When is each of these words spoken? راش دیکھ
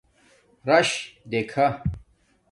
راش 0.67 0.89
دیکھ 1.29 1.55